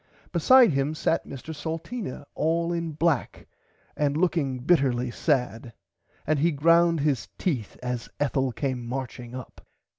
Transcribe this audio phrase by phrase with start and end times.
[0.31, 3.45] Beside him sat Mr Salteena all in black
[3.95, 5.73] and looking bitterly sad
[6.25, 9.61] and he ground his teeth as Ethel came marching up.